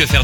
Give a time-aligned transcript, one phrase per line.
[0.00, 0.19] Que faire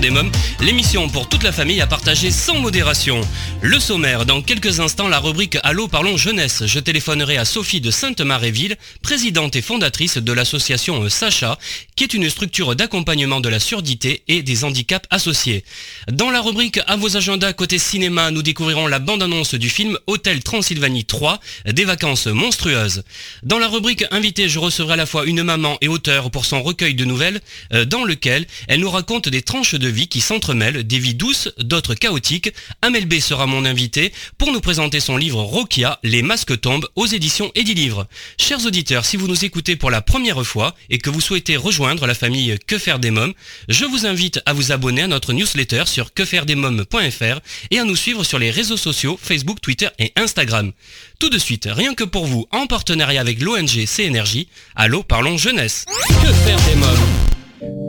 [0.60, 3.20] L'émission pour toute la famille à partager sans modération.
[3.60, 6.62] Le sommaire, dans quelques instants, la rubrique Allô parlons jeunesse.
[6.66, 11.58] Je téléphonerai à Sophie de Sainte-Maréville, présidente et fondatrice de l'association Sacha,
[11.96, 15.64] qui est une structure d'accompagnement de la surdité et des handicaps associés.
[16.12, 20.42] Dans la rubrique À vos agendas côté cinéma, nous découvrirons la bande-annonce du film Hôtel
[20.42, 21.40] Transylvanie 3,
[21.72, 23.02] des vacances monstrueuses.
[23.42, 26.62] Dans la rubrique Invité, je recevrai à la fois une maman et auteur pour son
[26.62, 27.40] recueil de nouvelles,
[27.72, 31.48] euh, dans lequel elle nous raconte des tranches de vie qui s'entremêlent, des vies douces,
[31.58, 32.52] d'autres chaotiques.
[32.82, 37.06] Amel B sera mon invité pour nous présenter son livre Rokia, Les masques tombent aux
[37.06, 38.06] éditions Livre.
[38.38, 42.06] Chers auditeurs, si vous nous écoutez pour la première fois et que vous souhaitez rejoindre
[42.06, 43.34] la famille Que faire des mômes,
[43.68, 48.24] je vous invite à vous abonner à notre newsletter sur quefairedesmômes.fr et à nous suivre
[48.24, 50.72] sur les réseaux sociaux Facebook, Twitter et Instagram.
[51.18, 55.84] Tout de suite, rien que pour vous, en partenariat avec l'ONG CNRJ, Allô Parlons Jeunesse.
[56.08, 57.35] Que faire des mômes?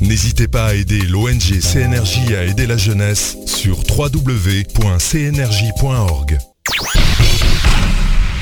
[0.00, 4.58] N'hésitez pas à aider l'ONG CNRJ à aider la jeunesse sur www.cnrj.org.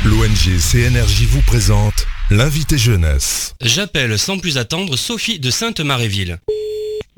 [0.04, 3.54] L'ONG CNRJ vous présente l'invité jeunesse.
[3.60, 6.38] J'appelle sans plus attendre Sophie de Sainte-Maréville.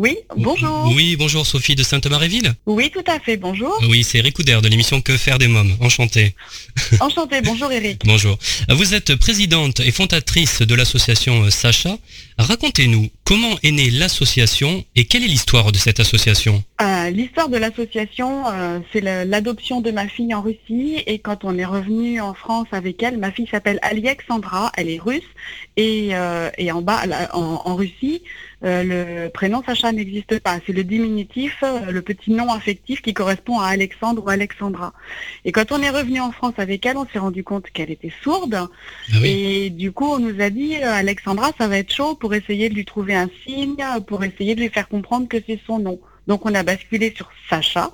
[0.02, 0.92] Oui, bonjour.
[0.96, 2.54] Oui, bonjour Sophie de Sainte-Maréville.
[2.66, 3.72] Oui, tout à fait, bonjour.
[3.88, 5.76] Oui, c'est Eric de l'émission Que faire des mômes?
[5.80, 6.34] Enchanté.
[6.98, 8.02] Enchanté, bonjour Eric.
[8.04, 8.36] bonjour.
[8.68, 11.96] Vous êtes présidente et fondatrice de l'association Sacha.
[12.36, 16.64] Racontez-nous comment est née l'association et quelle est l'histoire de cette association?
[16.80, 21.56] Euh, L'histoire de l'association, euh, c'est l'adoption de ma fille en Russie et quand on
[21.58, 25.22] est revenu en France avec elle, ma fille s'appelle Alexandra, elle est russe
[25.76, 27.02] et, euh, en bas
[27.32, 28.22] en, Russie,
[28.62, 30.58] le prénom Sacha n'existe pas.
[30.64, 34.92] C'est le diminutif, le petit nom affectif qui correspond à Alexandre ou Alexandra.
[35.44, 38.12] Et quand on est revenu en France avec elle, on s'est rendu compte qu'elle était
[38.22, 42.34] sourde ah et du coup on nous a dit Alexandra, ça va être chaud pour
[42.34, 45.78] essayer de lui trouver un signe, pour essayer de lui faire comprendre que c'est son
[45.78, 46.00] nom.
[46.26, 47.90] Donc on a basculé sur Sacha.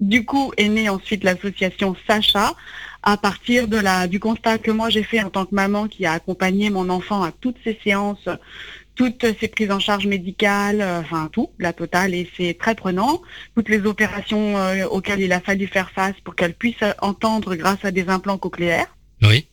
[0.00, 2.54] Du coup est née ensuite l'association Sacha
[3.02, 6.06] à partir de la, du constat que moi j'ai fait en tant que maman qui
[6.06, 8.28] a accompagné mon enfant à toutes ses séances,
[8.96, 13.22] toutes ses prises en charge médicales, euh, enfin tout, la totale, et c'est très prenant.
[13.54, 17.84] Toutes les opérations euh, auxquelles il a fallu faire face pour qu'elle puisse entendre grâce
[17.84, 18.88] à des implants cochléaires.
[19.22, 19.46] Oui.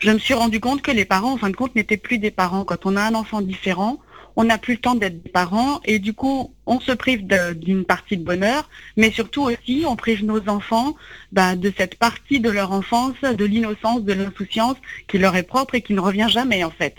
[0.00, 2.30] Je me suis rendu compte que les parents, en fin de compte, n'étaient plus des
[2.30, 2.64] parents.
[2.64, 3.98] Quand on a un enfant différent,
[4.36, 7.26] on n'a plus le temps d'être des parents et du coup, on se prive
[7.56, 10.94] d'une partie de bonheur, mais surtout aussi, on prive nos enfants
[11.32, 14.76] bah, de cette partie de leur enfance, de l'innocence, de l'insouciance
[15.08, 16.94] qui leur est propre et qui ne revient jamais en fait.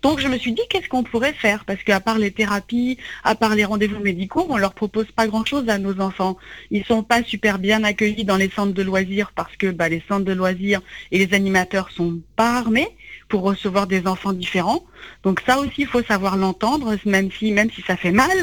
[0.00, 1.64] Donc je me suis dit, qu'est-ce qu'on pourrait faire?
[1.64, 5.68] Parce qu'à part les thérapies, à part les rendez-vous médicaux, on leur propose pas grand-chose
[5.68, 6.38] à nos enfants.
[6.70, 10.02] Ils sont pas super bien accueillis dans les centres de loisirs parce que bah, les
[10.08, 12.88] centres de loisirs et les animateurs sont pas armés
[13.32, 14.84] pour recevoir des enfants différents.
[15.22, 18.36] Donc ça aussi, il faut savoir l'entendre, même si, même si ça fait mal.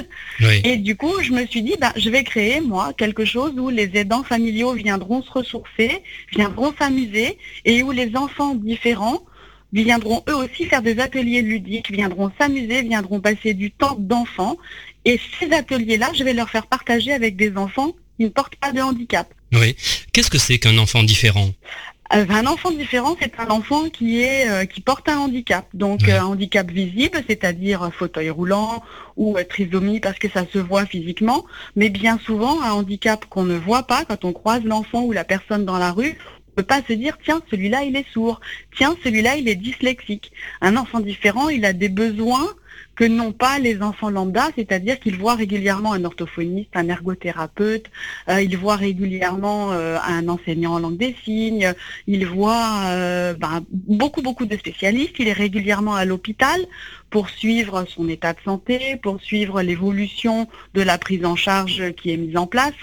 [0.63, 3.69] Et du coup, je me suis dit, bah, je vais créer, moi, quelque chose où
[3.69, 6.01] les aidants familiaux viendront se ressourcer,
[6.35, 9.21] viendront s'amuser, et où les enfants différents
[9.73, 14.57] viendront eux aussi faire des ateliers ludiques, viendront s'amuser, viendront passer du temps d'enfants.
[15.05, 18.71] Et ces ateliers-là, je vais leur faire partager avec des enfants qui ne portent pas
[18.71, 19.31] de handicap.
[19.53, 19.75] Oui.
[20.13, 21.49] Qu'est-ce que c'est qu'un enfant différent?
[22.09, 26.19] Un enfant différent, c'est un enfant qui est euh, qui porte un handicap, donc euh,
[26.19, 28.83] un handicap visible, c'est-à-dire fauteuil roulant
[29.15, 31.45] ou trisomie parce que ça se voit physiquement,
[31.75, 35.23] mais bien souvent un handicap qu'on ne voit pas quand on croise l'enfant ou la
[35.23, 36.17] personne dans la rue.
[36.51, 38.41] On peut pas se dire tiens celui-là il est sourd,
[38.75, 40.31] tiens celui-là il est dyslexique.
[40.61, 42.49] Un enfant différent, il a des besoins
[42.99, 47.85] que n'ont pas les enfants lambda, c'est-à-dire qu'ils voient régulièrement un orthophoniste, un ergothérapeute,
[48.27, 51.73] euh, ils voient régulièrement euh, un enseignant en langue des signes,
[52.07, 56.59] ils voient euh, ben, beaucoup beaucoup de spécialistes, il est régulièrement à l'hôpital
[57.09, 62.11] pour suivre son état de santé, pour suivre l'évolution de la prise en charge qui
[62.11, 62.73] est mise en place.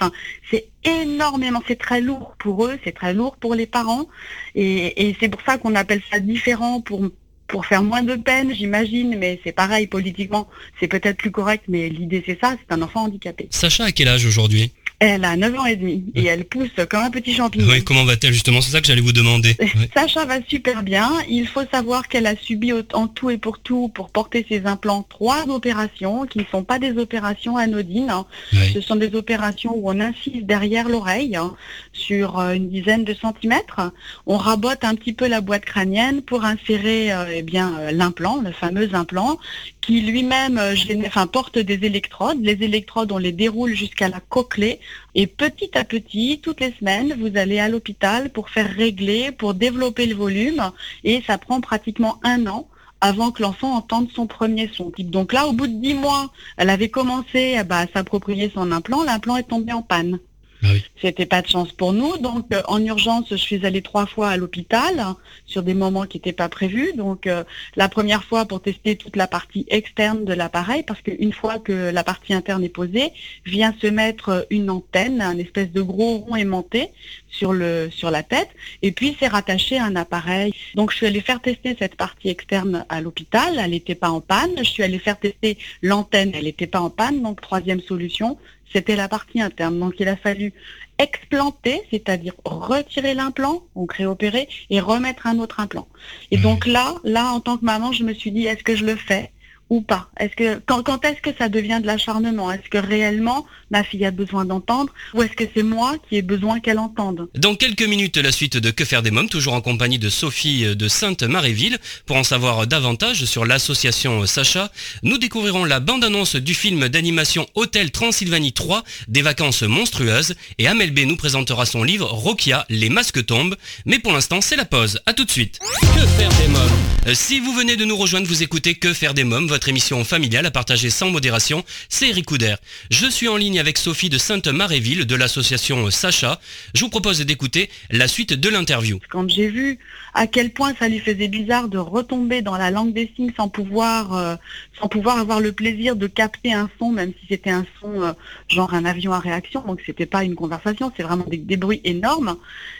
[0.49, 4.07] c'est énormément, c'est très lourd pour eux, c'est très lourd pour les parents,
[4.55, 7.07] et, et c'est pour ça qu'on appelle ça différent pour
[7.47, 10.47] pour faire moins de peine, j'imagine, mais c'est pareil, politiquement,
[10.79, 13.47] c'est peut-être plus correct, mais l'idée c'est ça, c'est un enfant handicapé.
[13.51, 14.71] Sacha, à quel âge aujourd'hui?
[14.99, 17.67] Elle a 9 ans et demi et elle pousse comme un petit champignon.
[17.69, 18.61] Oui, comment va-t-elle justement?
[18.61, 19.55] C'est ça que j'allais vous demander.
[19.95, 21.07] Sacha va super bien.
[21.29, 25.05] Il faut savoir qu'elle a subi en tout et pour tout, pour porter ses implants,
[25.07, 28.09] trois opérations qui ne sont pas des opérations anodines.
[28.09, 28.25] Hein.
[28.73, 31.55] Ce sont des opérations où on incise derrière l'oreille hein,
[31.93, 33.81] sur euh, une dizaine de centimètres.
[34.25, 38.41] On rabote un petit peu la boîte crânienne pour insérer euh, eh bien euh, l'implant,
[38.43, 39.37] le fameux implant,
[39.81, 40.59] qui lui-même
[41.05, 42.39] enfin, porte des électrodes.
[42.41, 44.79] Les électrodes, on les déroule jusqu'à la cochlée
[45.15, 49.53] et petit à petit, toutes les semaines, vous allez à l'hôpital pour faire régler, pour
[49.53, 50.71] développer le volume
[51.03, 52.67] et ça prend pratiquement un an
[53.01, 54.91] avant que l'enfant entende son premier son.
[54.99, 59.03] Donc là, au bout de dix mois, elle avait commencé bah, à s'approprier son implant,
[59.03, 60.19] l'implant est tombé en panne.
[60.63, 60.69] Ah
[61.01, 62.17] C'était pas de chance pour nous.
[62.17, 65.05] Donc, euh, en urgence, je suis allée trois fois à l'hôpital
[65.45, 66.93] sur des moments qui n'étaient pas prévus.
[66.95, 67.43] Donc, euh,
[67.75, 71.91] la première fois pour tester toute la partie externe de l'appareil, parce qu'une fois que
[71.91, 73.11] la partie interne est posée,
[73.45, 76.89] vient se mettre une antenne, un espèce de gros rond aimanté
[77.29, 78.49] sur le sur la tête,
[78.81, 80.53] et puis c'est rattaché à un appareil.
[80.75, 83.59] Donc, je suis allée faire tester cette partie externe à l'hôpital.
[83.59, 84.51] Elle n'était pas en panne.
[84.57, 86.31] Je suis allée faire tester l'antenne.
[86.33, 87.21] Elle n'était pas en panne.
[87.21, 88.37] Donc, troisième solution,
[88.73, 89.79] c'était la partie interne.
[89.79, 90.53] Donc il a fallu
[90.97, 95.87] explanter, c'est-à-dire retirer l'implant, donc réopérer, et remettre un autre implant.
[96.31, 96.41] Et mmh.
[96.41, 98.95] donc là, là, en tant que maman, je me suis dit, est-ce que je le
[98.95, 99.31] fais?
[99.69, 102.51] Ou pas Est-ce que quand, quand est-ce que ça devient de l'acharnement?
[102.51, 104.93] Est-ce que réellement ma fille a besoin d'entendre?
[105.13, 107.27] Ou est-ce que c'est moi qui ai besoin qu'elle entende?
[107.35, 110.75] Dans quelques minutes, la suite de Que faire des mômes, toujours en compagnie de Sophie
[110.75, 111.77] de Sainte-Maréville.
[112.05, 114.71] Pour en savoir davantage sur l'association Sacha,
[115.03, 120.91] nous découvrirons la bande-annonce du film d'animation Hôtel Transylvanie 3, des vacances monstrueuses, et Amel
[120.91, 123.55] B nous présentera son livre Rokia, les masques tombent.
[123.85, 124.99] Mais pour l'instant, c'est la pause.
[125.05, 125.59] À tout de suite.
[125.81, 126.71] Que faire des mômes?
[127.07, 130.45] Euh, Si vous venez de nous rejoindre, vous écoutez Que faire des mômes, émission familiale
[130.45, 132.55] à partager sans modération, c'est Eric Couder.
[132.91, 136.39] Je suis en ligne avec Sophie de Sainte-Maréville de l'association Sacha.
[136.75, 138.99] Je vous propose d'écouter la suite de l'interview.
[139.09, 139.79] Quand j'ai vu
[140.13, 143.49] à quel point ça lui faisait bizarre de retomber dans la langue des signes sans
[143.49, 144.35] pouvoir, euh,
[144.79, 148.13] sans pouvoir avoir le plaisir de capter un son, même si c'était un son euh,
[148.47, 151.81] genre un avion à réaction, donc c'était pas une conversation, c'est vraiment des, des, bruits
[151.83, 152.35] énormes.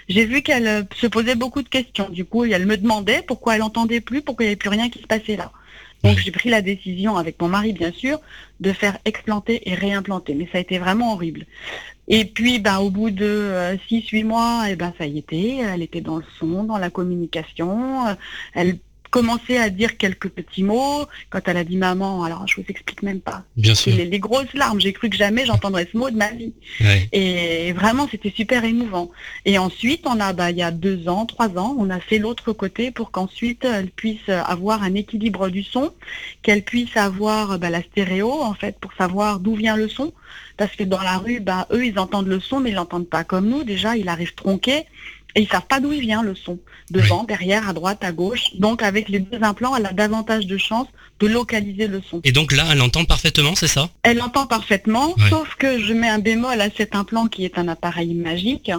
[0.09, 2.09] J'ai vu qu'elle euh, se posait beaucoup de questions.
[2.09, 4.89] Du coup, elle me demandait pourquoi elle entendait plus, pourquoi il n'y avait plus rien
[4.89, 5.51] qui se passait là.
[6.03, 8.19] Donc j'ai pris la décision, avec mon mari bien sûr,
[8.59, 10.35] de faire explanter et réimplanter.
[10.35, 11.45] Mais ça a été vraiment horrible.
[12.07, 15.81] Et puis, bah, au bout de 6-8 euh, mois, eh ben, ça y était, elle
[15.81, 18.05] était dans le son, dans la communication,
[18.53, 18.79] elle
[19.17, 21.07] commencé à dire quelques petits mots.
[21.31, 23.43] Quand elle a dit maman, alors je vous explique même pas.
[23.55, 23.95] Bien sûr.
[23.95, 26.53] Les, grosses larmes, j'ai cru que jamais j'entendrais ce mot de ma vie.
[27.11, 29.09] Et vraiment, c'était super émouvant.
[29.45, 32.19] Et ensuite, on a, bah, il y a deux ans, trois ans, on a fait
[32.19, 35.91] l'autre côté pour qu'ensuite elle puisse avoir un équilibre du son,
[36.43, 40.13] qu'elle puisse avoir bah, la stéréo en fait pour savoir d'où vient le son.
[40.57, 43.23] Parce que dans la rue, bah, eux, ils entendent le son, mais ils l'entendent pas
[43.23, 43.63] comme nous.
[43.63, 44.85] Déjà, il arrive tronqué.
[45.37, 46.59] Et ils savent pas d'où il vient le son.
[46.89, 48.55] Devant, derrière, à droite, à gauche.
[48.55, 50.87] Donc avec les deux implants, elle a davantage de chances
[51.19, 52.21] de localiser le son.
[52.23, 53.89] Et donc là, elle entend parfaitement, c'est ça?
[54.01, 57.67] Elle entend parfaitement, sauf que je mets un bémol à cet implant qui est un
[57.67, 58.71] appareil magique.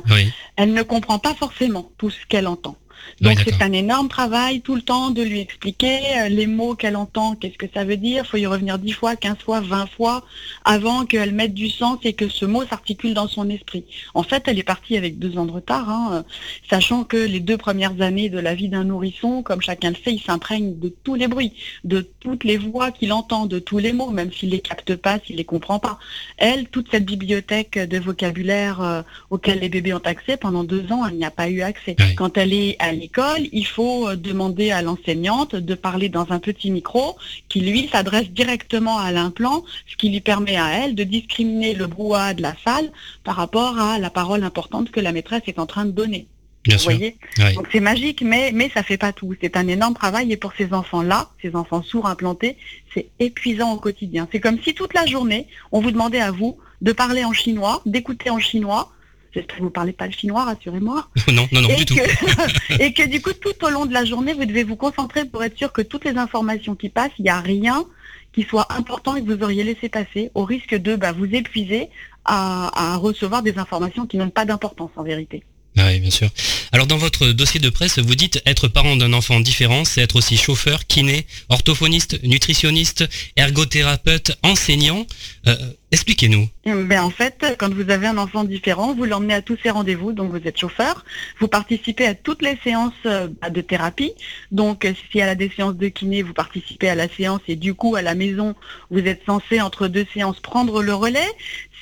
[0.56, 2.76] Elle ne comprend pas forcément tout ce qu'elle entend.
[3.20, 6.96] Donc c'est un énorme travail tout le temps de lui expliquer euh, les mots qu'elle
[6.96, 8.24] entend, qu'est-ce que ça veut dire.
[8.24, 10.24] Il faut y revenir 10 fois, 15 fois, 20 fois
[10.64, 13.84] avant qu'elle mette du sens et que ce mot s'articule dans son esprit.
[14.14, 16.22] En fait, elle est partie avec deux ans de retard, hein, euh,
[16.70, 20.12] sachant que les deux premières années de la vie d'un nourrisson, comme chacun le sait,
[20.12, 21.52] il s'imprègne de tous les bruits,
[21.84, 25.18] de toutes les voix qu'il entend, de tous les mots, même s'il les capte pas,
[25.24, 25.98] s'il les comprend pas.
[26.36, 31.06] Elle, toute cette bibliothèque de vocabulaire euh, auquel les bébés ont accès, pendant deux ans,
[31.06, 31.96] elle n'y a pas eu accès.
[32.16, 36.38] Quand elle est à l'école, il faut euh, demander à l'enseignante de parler dans un
[36.38, 37.16] petit micro
[37.48, 41.86] qui, lui, s'adresse directement à l'implant, ce qui lui permet à elle de discriminer le
[41.86, 42.90] brouhaha de la salle
[43.24, 46.26] par rapport à la parole importante que la maîtresse est en train de donner.
[46.64, 47.16] Bien Vous voyez
[47.54, 49.34] Donc c'est magique, mais, mais ça fait pas tout.
[49.40, 52.56] C'est un énorme travail et pour ces enfants-là, ces enfants sourds implantés,
[52.92, 54.28] c'est épuisant au quotidien.
[54.32, 57.82] C'est comme si toute la journée, on vous demandait à vous de parler en chinois,
[57.86, 58.92] d'écouter en chinois,
[59.34, 61.08] J'espère que vous ne parlez pas le chinois, rassurez-moi.
[61.32, 61.94] non, non, non, et du tout.
[62.80, 65.44] et que du coup, tout au long de la journée, vous devez vous concentrer pour
[65.44, 67.84] être sûr que toutes les informations qui passent, il n'y a rien
[68.32, 71.88] qui soit important et que vous auriez laissé passer, au risque de bah, vous épuiser
[72.24, 75.42] à, à recevoir des informations qui n'ont pas d'importance en vérité.
[75.76, 76.28] Ah oui, bien sûr.
[76.72, 80.16] Alors dans votre dossier de presse, vous dites être parent d'un enfant différent, c'est être
[80.16, 85.06] aussi chauffeur, kiné, orthophoniste, nutritionniste, ergothérapeute, enseignant.
[85.46, 85.54] Euh,
[85.92, 86.48] expliquez-nous.
[86.66, 90.12] Ben en fait, quand vous avez un enfant différent, vous l'emmenez à tous ses rendez-vous,
[90.12, 91.04] donc vous êtes chauffeur.
[91.38, 94.12] Vous participez à toutes les séances euh, de thérapie.
[94.50, 97.74] Donc si elle a des séances de kiné, vous participez à la séance et du
[97.74, 98.54] coup à la maison,
[98.90, 101.28] vous êtes censé entre deux séances prendre le relais.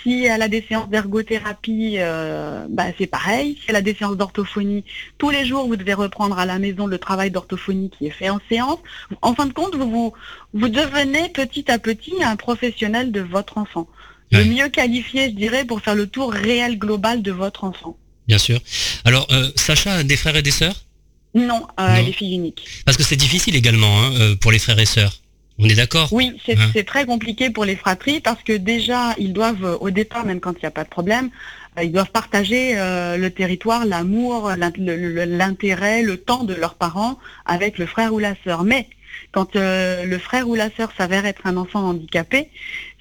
[0.06, 3.58] Si elle a des séances d'ergothérapie, euh, bah, c'est pareil.
[3.60, 4.84] Si elle a des séances d'orthophonie,
[5.18, 8.28] tous les jours, vous devez reprendre à la maison le travail d'orthophonie qui est fait
[8.28, 8.78] en séance.
[9.20, 10.12] En fin de compte, vous, vous,
[10.54, 13.88] vous devenez petit à petit un professionnel de votre enfant.
[14.30, 17.96] Le mieux qualifié, je dirais, pour faire le tour réel global de votre enfant.
[18.28, 18.60] Bien sûr.
[19.04, 20.84] Alors, euh, Sacha a des frères et des sœurs?
[21.34, 22.64] Non, euh, elle est fille unique.
[22.84, 25.20] Parce que c'est difficile également hein, euh, pour les frères et sœurs.
[25.58, 29.32] On est d'accord Oui, hein c'est très compliqué pour les fratries parce que déjà, ils
[29.32, 31.30] doivent, euh, au départ, même quand il n'y a pas de problème,
[31.82, 38.14] ils doivent partager le territoire, l'amour, l'intérêt, le temps de leurs parents avec le frère
[38.14, 38.64] ou la sœur.
[38.64, 38.88] Mais
[39.30, 42.48] quand le frère ou la sœur s'avère être un enfant handicapé,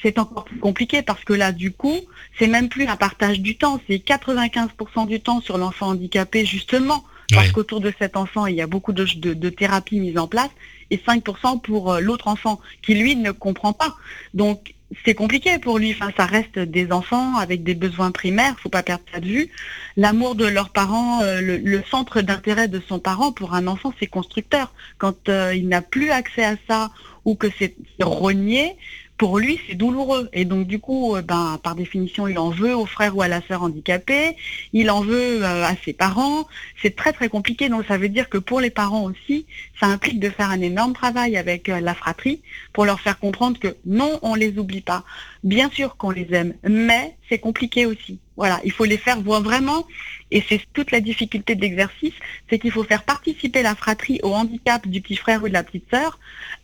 [0.04, 2.02] c'est encore plus compliqué parce que là, du coup,
[2.38, 7.06] c'est même plus un partage du temps, c'est 95% du temps sur l'enfant handicapé, justement,
[7.34, 10.50] parce qu'autour de cet enfant, il y a beaucoup de, de, thérapies mises en place
[10.92, 13.96] et 5% pour euh, l'autre enfant qui, lui, ne comprend pas.
[14.34, 15.92] Donc, c'est compliqué pour lui.
[15.92, 19.50] Enfin, ça reste des enfants avec des besoins primaires, faut pas perdre ça de vue.
[19.98, 24.08] L'amour de leurs parents, euh, le, centre d'intérêt de son parent pour un enfant, c'est
[24.08, 24.74] constructeur.
[24.98, 26.92] Quand euh, il n'a plus accès à ça
[27.26, 28.78] ou que c'est rogné,
[29.18, 30.30] pour lui, c'est douloureux.
[30.34, 33.28] Et donc, du coup, euh, ben, par définition, il en veut au frère ou à
[33.28, 34.36] la sœur handicapée,
[34.74, 36.48] il en veut euh, à ses parents.
[36.82, 37.70] C'est très, très compliqué.
[37.70, 39.46] Donc, ça veut dire que pour les parents aussi,
[39.80, 42.42] ça implique de faire un énorme travail avec euh, la fratrie
[42.74, 45.04] pour leur faire comprendre que non, on les oublie pas.
[45.44, 48.20] Bien sûr qu'on les aime, mais c'est compliqué aussi.
[48.38, 49.86] Voilà, il faut les faire voir vraiment,
[50.32, 52.14] et c'est toute la difficulté de l'exercice,
[52.50, 55.64] c'est qu'il faut faire participer la fratrie au handicap du petit frère ou de la
[55.64, 56.20] petite sœur,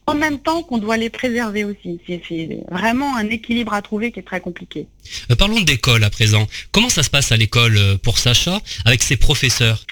[0.06, 2.00] en même temps qu'on doit les préserver aussi.
[2.08, 4.88] C'est vraiment un équilibre à trouver qui est très compliqué.
[5.30, 6.48] Euh, parlons d'école à présent.
[6.72, 9.86] Comment ça se passe à l'école euh, pour Sacha avec ses professeurs?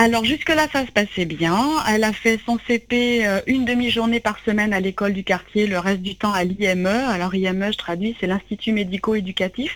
[0.00, 1.58] Alors jusque-là, ça se passait bien.
[1.88, 5.76] Elle a fait son CP euh, une demi-journée par semaine à l'école du quartier, le
[5.80, 6.86] reste du temps à l'IME.
[6.86, 9.74] Alors IME, je traduis, c'est l'Institut médico-éducatif,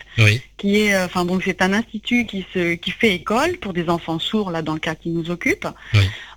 [0.58, 3.88] qui est, euh, enfin bon, c'est un institut qui se, qui fait école pour des
[3.88, 5.66] enfants sourds là dans le cas qui nous occupe.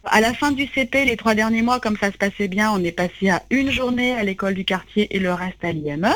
[0.04, 2.84] À la fin du CP, les trois derniers mois, comme ça se passait bien, on
[2.84, 6.12] est passé à une journée à l'école du quartier et le reste à l'IME.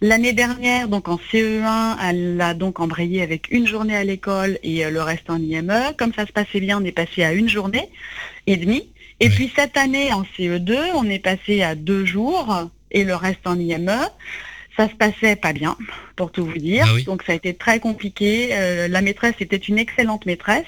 [0.00, 4.84] L'année dernière, donc en CE1, elle a donc embrayé avec une journée à l'école et
[4.84, 5.94] euh, le reste en IME.
[5.96, 7.88] Comme ça se passait bien, on est passé à une journée
[8.46, 8.90] et demie.
[9.20, 13.46] Et puis cette année, en CE2, on est passé à deux jours et le reste
[13.46, 14.08] en IME.
[14.76, 15.74] Ça se passait pas bien,
[16.16, 16.84] pour tout vous dire.
[16.86, 18.50] Ah donc ça a été très compliqué.
[18.52, 20.66] Euh, la maîtresse était une excellente maîtresse,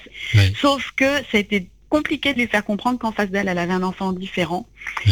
[0.58, 3.72] sauf que ça a été compliqué de lui faire comprendre qu'en face d'elle, elle avait
[3.72, 4.66] un enfant différent,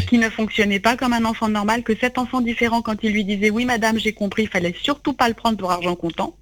[0.09, 3.25] qui ne fonctionnait pas comme un enfant normal, que cet enfant différent, quand il lui
[3.25, 6.37] disait oui madame, j'ai compris, il fallait surtout pas le prendre pour argent comptant.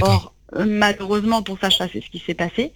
[0.00, 2.72] Or, euh, malheureusement pour Sacha, c'est ce qui s'est passé.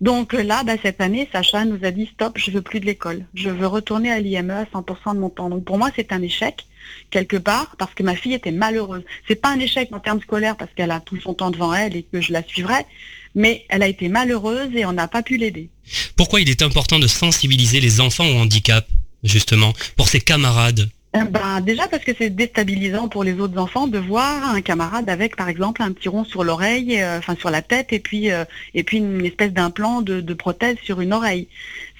[0.00, 2.86] Donc euh, là, bah, cette année, Sacha nous a dit stop, je veux plus de
[2.86, 3.24] l'école.
[3.34, 5.48] Je veux retourner à l'IME à 100% de mon temps.
[5.48, 6.66] Donc pour moi, c'est un échec
[7.10, 9.02] quelque part parce que ma fille était malheureuse.
[9.28, 11.96] C'est pas un échec en termes scolaires parce qu'elle a tout son temps devant elle
[11.96, 12.86] et que je la suivrai,
[13.34, 15.68] mais elle a été malheureuse et on n'a pas pu l'aider.
[16.16, 18.86] Pourquoi il est important de sensibiliser les enfants au handicap,
[19.22, 20.88] justement, pour ses camarades?
[21.16, 25.08] Eh ben, déjà parce que c'est déstabilisant pour les autres enfants de voir un camarade
[25.08, 28.32] avec par exemple un petit rond sur l'oreille, euh, enfin sur la tête et puis
[28.32, 31.46] euh, et puis une espèce d'implant de, de, prothèse sur une oreille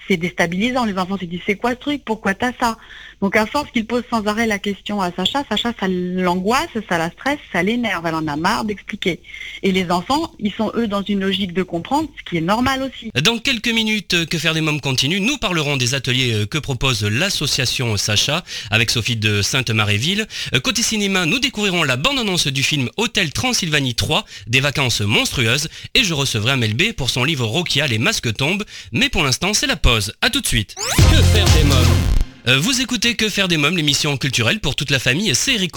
[0.08, 0.84] c'est déstabilisant.
[0.84, 2.02] Les enfants se disent c'est quoi ce truc?
[2.04, 2.76] Pourquoi t'as ça?
[3.21, 6.99] Donc à force qu'il pose sans arrêt la question à Sacha, Sacha ça l'angoisse, ça
[6.99, 8.04] la stresse, ça l'énerve.
[8.06, 9.21] Elle en a marre d'expliquer.
[9.62, 12.83] Et les enfants, ils sont eux dans une logique de comprendre, ce qui est normal
[12.83, 13.11] aussi.
[13.23, 15.21] Dans quelques minutes, que faire des mômes continue.
[15.21, 20.26] Nous parlerons des ateliers euh, que propose l'association Sacha avec Sophie de Sainte-Maréville.
[20.54, 25.68] Euh, côté cinéma, nous découvrirons la bande-annonce du film Hôtel Transylvanie 3, des vacances monstrueuses,
[25.94, 28.64] et je recevrai Amel B pour son livre Rokia, les masques tombent.
[28.92, 30.12] Mais pour l'instant, c'est la pause.
[30.21, 30.75] A tout de suite.
[31.11, 32.33] Que faire des mômes?
[32.46, 35.72] Vous écoutez Que faire des mômes, l'émission culturelle pour toute la famille, c'est Eric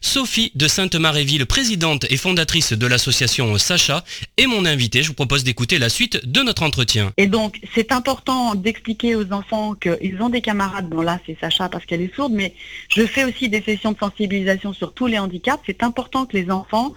[0.00, 4.04] Sophie de Sainte-Maréville, présidente et fondatrice de l'association Sacha,
[4.36, 5.02] est mon invitée.
[5.02, 7.12] Je vous propose d'écouter la suite de notre entretien.
[7.16, 10.88] Et donc, c'est important d'expliquer aux enfants qu'ils ont des camarades.
[10.88, 12.54] Bon là, c'est Sacha parce qu'elle est sourde, mais
[12.88, 15.62] je fais aussi des sessions de sensibilisation sur tous les handicaps.
[15.66, 16.94] C'est important que les enfants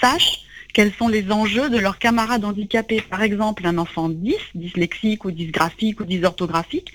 [0.00, 3.00] sachent quels sont les enjeux de leurs camarades handicapés.
[3.00, 6.92] Par exemple, un enfant 10, dyslexique ou dysgraphique ou dysorthographique,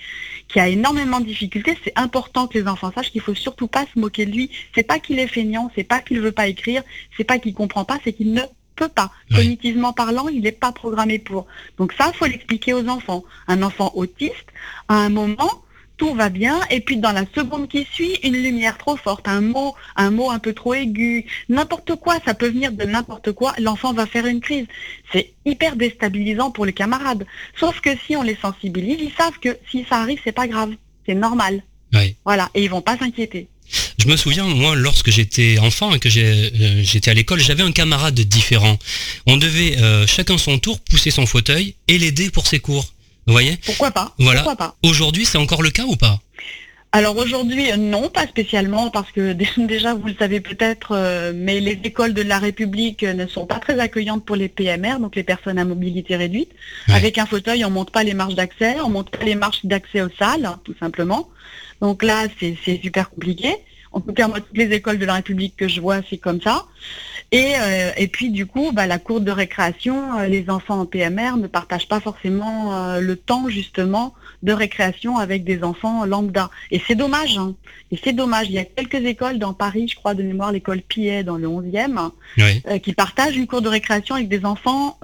[0.48, 3.86] qui a énormément de difficultés, c'est important que les enfants sachent qu'il faut surtout pas
[3.94, 4.52] se moquer de lui.
[4.74, 6.84] C'est pas qu'il est feignant, c'est pas qu'il veut pas écrire,
[7.18, 8.42] c'est pas qu'il comprend pas, c'est qu'il ne
[8.76, 9.12] peut pas.
[9.34, 11.48] Cognitivement parlant, il n'est pas programmé pour.
[11.78, 13.24] Donc ça, il faut l'expliquer aux enfants.
[13.48, 14.48] Un enfant autiste,
[14.88, 15.64] à un moment,
[15.98, 19.42] tout va bien, et puis dans la seconde qui suit, une lumière trop forte, un
[19.42, 23.54] mot, un mot un peu trop aigu, n'importe quoi, ça peut venir de n'importe quoi,
[23.60, 24.66] l'enfant va faire une crise.
[25.12, 27.26] C'est hyper déstabilisant pour les camarades.
[27.60, 30.72] Sauf que si on les sensibilise, ils savent que si ça arrive, c'est pas grave,
[31.06, 31.64] c'est normal.
[32.26, 33.48] Voilà, et ils vont pas s'inquiéter.
[33.98, 37.72] Je me souviens, moi, lorsque j'étais enfant et que euh, j'étais à l'école, j'avais un
[37.72, 38.78] camarade différent.
[39.26, 42.86] On devait euh, chacun son tour pousser son fauteuil et l'aider pour ses cours.
[43.28, 44.42] Vous voyez Pourquoi pas Voilà.
[44.42, 46.20] Pourquoi pas Aujourd'hui, c'est encore le cas ou pas
[46.92, 51.78] alors aujourd'hui, non, pas spécialement, parce que déjà, vous le savez peut-être, euh, mais les
[51.84, 55.58] écoles de la République ne sont pas très accueillantes pour les PMR, donc les personnes
[55.58, 56.52] à mobilité réduite.
[56.88, 60.02] Avec un fauteuil, on monte pas les marches d'accès, on monte pas les marches d'accès
[60.04, 61.28] aux salles, tout simplement.
[61.82, 63.58] Donc là, c'est super compliqué.
[63.96, 66.42] En tout cas, moi, toutes les écoles de la République que je vois, c'est comme
[66.42, 66.66] ça.
[67.32, 70.86] Et, euh, et puis, du coup, bah, la cour de récréation, euh, les enfants en
[70.86, 76.50] PMR ne partagent pas forcément euh, le temps, justement, de récréation avec des enfants lambda.
[76.72, 77.38] Et c'est dommage.
[77.38, 77.56] Hein.
[77.92, 78.48] Et c'est dommage.
[78.50, 81.48] Il y a quelques écoles dans Paris, je crois, de mémoire, l'école Pillet dans le
[81.48, 82.12] 11e,
[82.80, 85.00] qui partagent une cour de récréation avec des enfants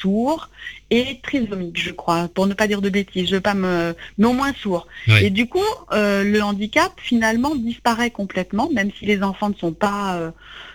[0.00, 0.48] sourds
[0.90, 4.26] et trisomique, je crois, pour ne pas dire de bêtises, je veux pas me, mais
[4.26, 4.88] au moins sourd.
[5.22, 5.58] Et du coup,
[5.92, 10.30] euh, le handicap finalement disparaît complètement, même si les enfants ne sont pas euh,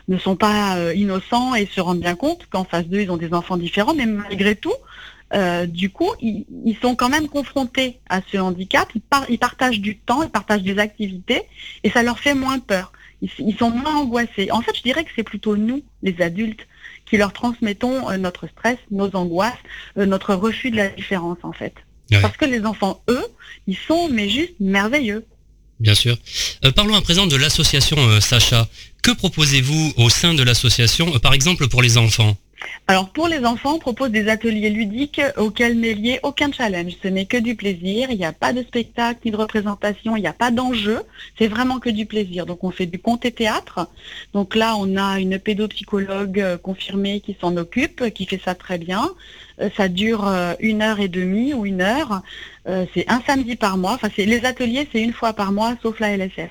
[0.07, 3.17] ne sont pas euh, innocents et se rendent bien compte qu'en face d'eux ils ont
[3.17, 4.73] des enfants différents, mais malgré tout,
[5.67, 8.87] du coup, ils, sont quand même confrontés à ce handicap.
[8.95, 11.41] Ils, ils, partagent du temps, ils partagent des activités,
[11.83, 12.91] et ça leur fait moins peur.
[13.21, 14.51] Ils, ils sont moins angoissés.
[14.51, 16.65] En fait, je dirais que c'est plutôt nous, les adultes,
[17.05, 19.53] qui leur transmettons euh, notre stress, nos angoisses,
[19.97, 21.73] euh, notre refus de la différence en fait.
[22.21, 23.25] Parce que les enfants, eux,
[23.65, 25.25] ils sont mais juste merveilleux.
[25.79, 26.15] Bien sûr.
[26.63, 28.67] Euh, parlons à présent de l'association Sacha.
[29.01, 32.37] Que proposez-vous au sein de l'association, par exemple pour les enfants?
[32.87, 36.93] Alors pour les enfants, on propose des ateliers ludiques auxquels n'est lié aucun challenge.
[37.01, 40.21] Ce n'est que du plaisir, il n'y a pas de spectacle ni de représentation, il
[40.21, 41.01] n'y a pas d'enjeu,
[41.37, 42.45] c'est vraiment que du plaisir.
[42.45, 43.87] Donc on fait du conte théâtre.
[44.33, 48.77] Donc là, on a une pédopsychologue euh, confirmée qui s'en occupe, qui fait ça très
[48.77, 49.09] bien.
[49.61, 52.21] Euh, ça dure euh, une heure et demie ou une heure.
[52.95, 53.93] C'est un samedi par mois.
[53.93, 56.49] Enfin, les ateliers, c'est une fois par mois, sauf la LSF.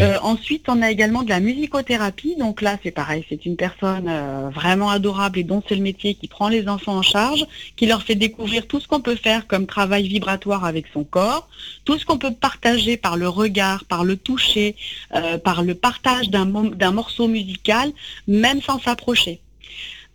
[0.00, 2.36] Euh, ensuite, on a également de la musicothérapie.
[2.36, 6.14] Donc là, c'est pareil, c'est une personne euh, vraiment adorable et dont c'est le métier
[6.14, 7.46] qui prend les enfants en charge,
[7.76, 11.48] qui leur fait découvrir tout ce qu'on peut faire comme travail vibratoire avec son corps,
[11.84, 14.76] tout ce qu'on peut partager par le regard, par le toucher,
[15.14, 17.92] euh, par le partage d'un morceau musical,
[18.26, 19.40] même sans s'approcher.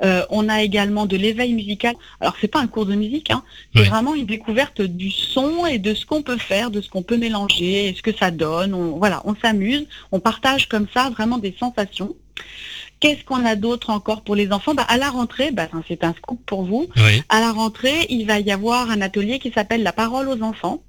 [0.03, 1.95] Euh, on a également de l'éveil musical.
[2.19, 3.43] Alors c'est pas un cours de musique, hein.
[3.75, 7.03] c'est vraiment une découverte du son et de ce qu'on peut faire, de ce qu'on
[7.03, 8.73] peut mélanger, et ce que ça donne.
[8.73, 12.15] On, voilà, on s'amuse, on partage comme ça vraiment des sensations.
[12.99, 14.75] Qu'est-ce qu'on a d'autre encore pour les enfants?
[14.75, 16.87] Bah, À la rentrée, bah, c'est un scoop pour vous.
[17.29, 20.83] À la rentrée, il va y avoir un atelier qui s'appelle La parole aux enfants.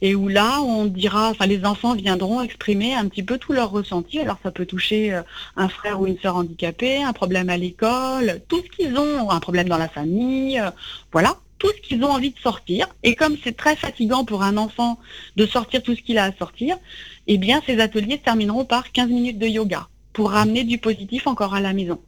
[0.00, 3.70] Et où là, on dira, enfin, les enfants viendront exprimer un petit peu tout leur
[3.70, 4.18] ressenti.
[4.18, 5.22] Alors, ça peut toucher euh,
[5.56, 9.40] un frère ou une sœur handicapée, un problème à l'école, tout ce qu'ils ont, un
[9.40, 10.70] problème dans la famille, euh,
[11.12, 12.88] voilà, tout ce qu'ils ont envie de sortir.
[13.02, 14.98] Et comme c'est très fatigant pour un enfant
[15.36, 16.76] de sortir tout ce qu'il a à sortir,
[17.26, 21.26] eh bien, ces ateliers se termineront par 15 minutes de yoga pour ramener du positif
[21.26, 22.00] encore à la maison.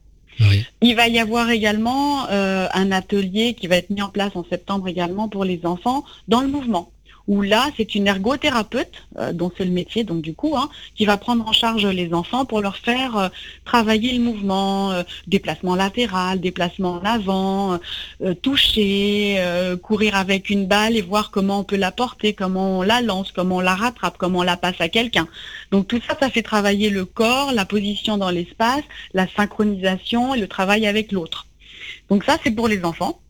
[0.81, 4.44] Il va y avoir également euh, un atelier qui va être mis en place en
[4.44, 6.90] septembre également pour les enfants dans le mouvement
[7.28, 11.04] où là, c'est une ergothérapeute, euh, dont c'est le métier, donc du coup, hein, qui
[11.04, 13.28] va prendre en charge les enfants pour leur faire euh,
[13.64, 17.78] travailler le mouvement, euh, déplacement latéral, déplacement en avant,
[18.42, 19.42] toucher,
[19.82, 23.32] courir avec une balle et voir comment on peut la porter, comment on la lance,
[23.32, 25.28] comment on la rattrape, comment on la passe à quelqu'un.
[25.70, 28.82] Donc tout ça, ça fait travailler le corps, la position dans l'espace,
[29.14, 31.46] la synchronisation et le travail avec l'autre.
[32.08, 33.20] Donc ça, c'est pour les enfants.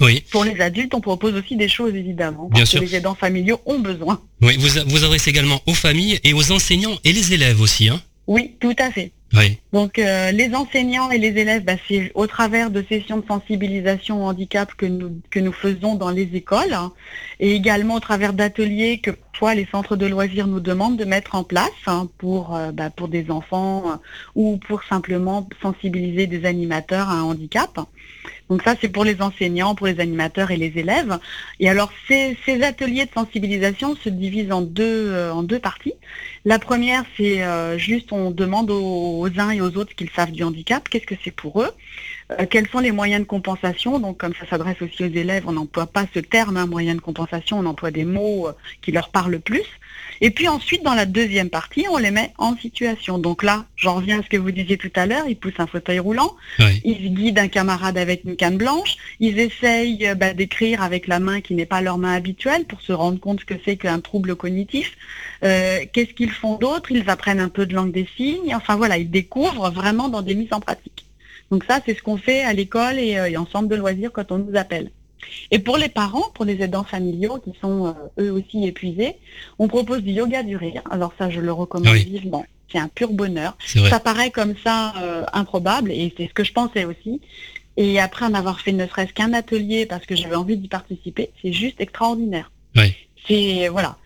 [0.00, 0.24] Oui.
[0.30, 2.48] Pour les adultes, on propose aussi des choses évidemment.
[2.52, 2.80] Bien sûr.
[2.80, 4.20] que les aidants familiaux ont besoin.
[4.40, 7.88] Oui, vous vous adressez également aux familles et aux enseignants et les élèves aussi.
[7.88, 9.12] Hein oui, tout à fait.
[9.34, 9.58] Oui.
[9.72, 14.24] Donc euh, les enseignants et les élèves, bah, c'est au travers de sessions de sensibilisation
[14.24, 16.92] au handicap que nous, que nous faisons dans les écoles hein,
[17.40, 21.34] et également au travers d'ateliers que toi les centres de loisirs nous demandent de mettre
[21.34, 23.96] en place hein, pour, euh, bah, pour des enfants euh,
[24.34, 27.80] ou pour simplement sensibiliser des animateurs à un handicap.
[28.52, 31.18] Donc ça, c'est pour les enseignants, pour les animateurs et les élèves.
[31.58, 35.94] Et alors, ces, ateliers de sensibilisation se divisent en deux, euh, parties.
[36.44, 40.44] La première, c'est euh, juste, on demande aux, uns et aux autres qu'ils savent du
[40.44, 41.70] handicap, qu'est-ce que c'est pour eux,
[42.32, 43.98] euh, quels sont les moyens de compensation.
[43.98, 47.00] Donc, comme ça s'adresse aussi aux élèves, on n'emploie pas ce terme, hein, moyen de
[47.00, 48.50] compensation, on emploie des mots
[48.82, 49.64] qui leur parlent plus.
[50.24, 53.18] Et puis ensuite, dans la deuxième partie, on les met en situation.
[53.18, 55.66] Donc là, j'en reviens à ce que vous disiez tout à l'heure, ils poussent un
[55.66, 56.36] fauteuil roulant,
[56.84, 61.18] ils guident un camarade avec une canne blanche, ils essayent euh, bah, d'écrire avec la
[61.18, 64.36] main qui n'est pas leur main habituelle pour se rendre compte que c'est qu'un trouble
[64.36, 64.96] cognitif.
[65.42, 66.92] Euh, qu'est-ce qu'ils font d'autre?
[66.92, 68.54] Ils apprennent un peu de langue des signes.
[68.54, 71.04] Enfin voilà, ils découvrent vraiment dans des mises en pratique.
[71.50, 74.12] Donc ça, c'est ce qu'on fait à l'école et, euh, et en centre de loisirs
[74.12, 74.92] quand on nous appelle.
[75.50, 79.16] Et pour les parents, pour les aidants familiaux qui sont euh, eux aussi épuisés,
[79.58, 80.82] on propose du yoga du rire.
[80.90, 82.44] Alors ça, je le recommande vivement.
[82.70, 83.56] c'est un pur bonheur.
[83.64, 87.20] Ça paraît comme ça euh, improbable et c'est ce que je pensais aussi.
[87.76, 91.30] Et après en avoir fait ne serait-ce qu'un atelier parce que j'avais envie d'y participer,
[91.40, 92.50] c'est juste extraordinaire.
[93.26, 93.96] C'est voilà.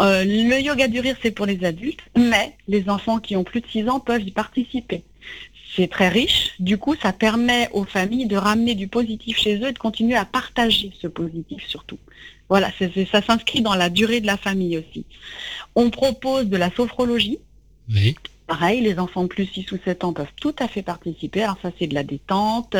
[0.00, 3.60] Euh, le yoga du rire, c'est pour les adultes, mais les enfants qui ont plus
[3.60, 5.02] de 6 ans peuvent y participer.
[5.74, 6.52] C'est très riche.
[6.58, 10.16] Du coup, ça permet aux familles de ramener du positif chez eux et de continuer
[10.16, 11.98] à partager ce positif surtout.
[12.48, 12.70] Voilà,
[13.10, 15.06] ça s'inscrit dans la durée de la famille aussi.
[15.74, 17.38] On propose de la sophrologie.
[17.88, 18.14] Oui.
[18.52, 21.42] Pareil, les enfants de plus 6 ou 7 ans peuvent tout à fait participer.
[21.42, 22.76] Alors ça, c'est de la détente,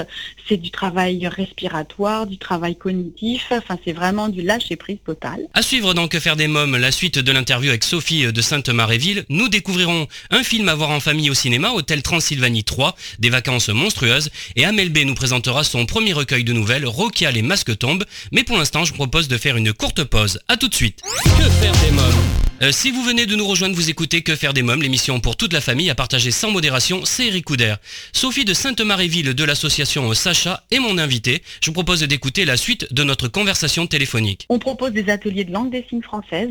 [0.46, 3.46] c'est du travail respiratoire, du travail cognitif.
[3.52, 5.40] Enfin, c'est vraiment du lâcher-prise total.
[5.54, 9.24] À suivre dans Que faire des mômes, la suite de l'interview avec Sophie de Sainte-Maréville,
[9.30, 13.70] nous découvrirons un film à voir en famille au cinéma, Hôtel Transylvanie 3, des vacances
[13.70, 18.04] monstrueuses, et Amel B nous présentera son premier recueil de nouvelles, Rokia les masques tombent,
[18.30, 20.38] mais pour l'instant je propose de faire une courte pause.
[20.48, 21.00] À tout de suite.
[21.24, 22.42] Que faire des mômes?
[22.62, 25.37] Euh, si vous venez de nous rejoindre, vous écoutez Que faire des mômes, l'émission pour
[25.37, 27.77] toute la famille à partager sans modération, c'est Eric Couder.
[28.12, 31.42] Sophie de Sainte-Maréville de l'association Sacha est mon invité.
[31.62, 34.46] Je vous propose d'écouter la suite de notre conversation téléphonique.
[34.48, 36.51] On propose des ateliers de langue des signes française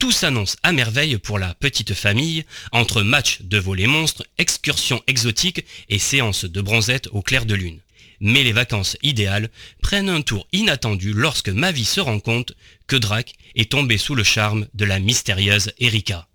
[0.00, 5.64] Tout s'annonce à merveille pour la petite famille, entre matchs de volets monstres, excursions exotiques
[5.88, 7.80] et séances de bronzette au clair de lune.
[8.18, 9.50] Mais les vacances idéales
[9.82, 12.54] prennent un tour inattendu lorsque Mavi se rend compte
[12.86, 16.26] que Drac est tombé sous le charme de la mystérieuse Erika.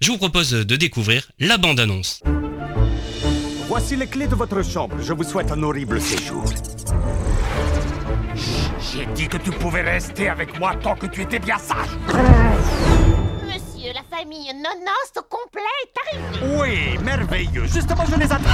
[0.00, 2.22] Je vous propose de découvrir la bande-annonce.
[3.74, 4.96] Voici les clés de votre chambre.
[5.00, 6.44] Je vous souhaite un horrible séjour.
[8.78, 11.88] J'ai dit que tu pouvais rester avec moi tant que tu étais bien sage.
[13.46, 16.54] Monsieur, la famille nonos au complet est arrivée.
[16.60, 17.64] Oui, merveilleux.
[17.64, 18.50] Justement, je les attends.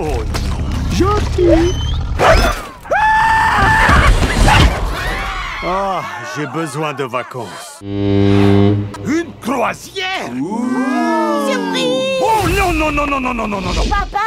[0.00, 0.50] Oh non.
[5.62, 6.02] Ah,
[6.34, 7.78] j'ai besoin de vacances.
[7.82, 9.29] Une
[9.60, 10.32] croisière.
[11.46, 11.84] Surprise.
[12.22, 13.84] Oh non, non, non, non, non, non, non, non, non.
[13.90, 14.18] Papa.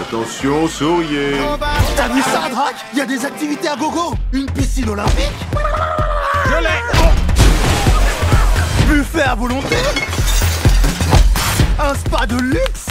[0.00, 1.36] Attention, souriez.
[1.96, 2.74] T'as vu ça, Drac?
[2.92, 4.14] Il y a des activités à gogo.
[4.32, 5.30] Une piscine olympique.
[6.46, 6.82] Je l'ai.
[8.88, 9.76] Buffet à volonté.
[11.78, 12.86] Un spa de luxe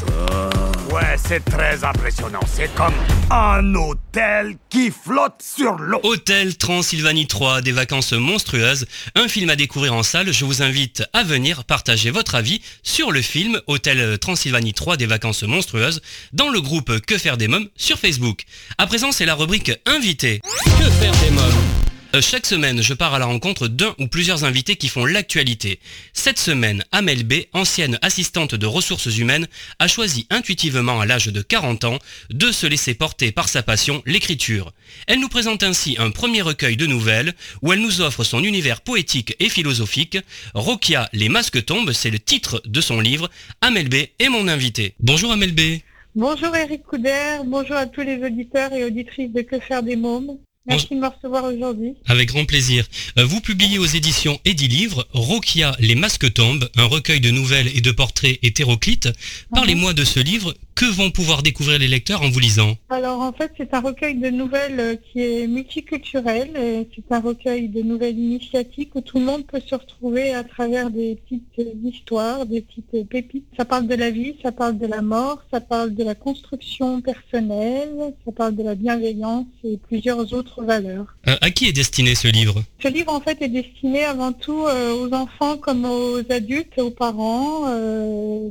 [1.00, 2.42] Ouais, c'est très impressionnant.
[2.46, 2.94] C'est comme
[3.32, 6.00] un hôtel qui flotte sur l'eau.
[6.04, 8.86] Hôtel Transylvanie 3, des vacances monstrueuses,
[9.16, 10.34] un film à découvrir en salle.
[10.34, 15.06] Je vous invite à venir partager votre avis sur le film Hôtel Transylvanie 3, des
[15.06, 16.02] vacances monstrueuses
[16.34, 18.44] dans le groupe Que faire des mômes sur Facebook.
[18.78, 20.42] À présent, c'est la rubrique Invité.
[20.66, 21.99] Que faire des mômes?
[22.16, 25.80] Euh, chaque semaine, je pars à la rencontre d'un ou plusieurs invités qui font l'actualité.
[26.12, 31.42] Cette semaine, Amel B, ancienne assistante de ressources humaines, a choisi intuitivement à l'âge de
[31.44, 32.00] 40 ans
[32.32, 34.74] de se laisser porter par sa passion, l'écriture.
[35.06, 38.82] Elle nous présente ainsi un premier recueil de nouvelles où elle nous offre son univers
[38.82, 40.18] poétique et philosophique.
[40.56, 43.30] Rokia, les masques tombent, c'est le titre de son livre.
[43.62, 44.96] Amel B est mon invité.
[45.00, 45.82] Bonjour Amel B.
[46.16, 50.40] Bonjour Eric Couder, bonjour à tous les auditeurs et auditrices de Que faire des mômes.
[50.70, 51.94] Merci de me recevoir aujourd'hui.
[52.06, 52.86] Avec grand plaisir.
[53.18, 57.82] Euh, Vous publiez aux éditions Livre Rokia, les masques tombent, un recueil de nouvelles et
[57.82, 59.10] de portraits hétéroclites.
[59.54, 60.54] Parlez-moi de ce livre.
[60.80, 64.16] Que vont pouvoir découvrir les lecteurs en vous lisant Alors en fait, c'est un recueil
[64.16, 66.52] de nouvelles euh, qui est multiculturel.
[66.96, 70.90] C'est un recueil de nouvelles initiatiques où tout le monde peut se retrouver à travers
[70.90, 73.46] des petites histoires, des petites pépites.
[73.58, 77.02] Ça parle de la vie, ça parle de la mort, ça parle de la construction
[77.02, 81.14] personnelle, ça parle de la bienveillance et plusieurs autres valeurs.
[81.28, 82.64] Euh, à qui est destiné ce livre?
[82.82, 86.92] Ce livre en fait est destiné avant tout euh, aux enfants comme aux adultes aux
[86.92, 87.66] parents.
[87.68, 88.50] euh,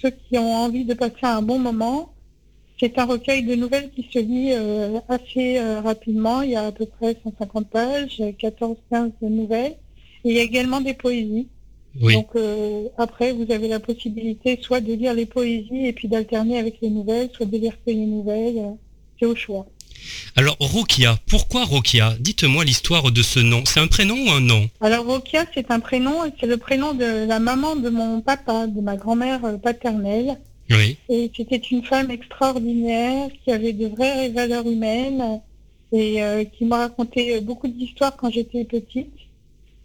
[0.00, 2.12] ceux qui ont envie de passer un bon moment.
[2.78, 6.40] C'est un recueil de nouvelles qui se lit euh, assez euh, rapidement.
[6.42, 9.76] Il y a à peu près 150 pages, 14-15 nouvelles.
[10.24, 11.48] Et il y a également des poésies.
[12.00, 12.14] Oui.
[12.14, 16.58] Donc euh, après, vous avez la possibilité soit de lire les poésies et puis d'alterner
[16.58, 18.76] avec les nouvelles, soit de lire que les nouvelles.
[19.18, 19.66] C'est au choix.
[20.36, 22.14] Alors Rokia, pourquoi Rokia?
[22.20, 23.62] Dites-moi l'histoire de ce nom.
[23.64, 24.68] C'est un prénom ou un nom?
[24.80, 28.80] Alors Rokia, c'est un prénom, c'est le prénom de la maman de mon papa, de
[28.80, 30.38] ma grand-mère euh, paternelle.
[30.70, 30.96] Oui.
[31.08, 35.40] Et c'était une femme extraordinaire qui avait de vraies valeurs humaines
[35.92, 39.12] et euh, qui m'a raconté euh, beaucoup d'histoires quand j'étais petite.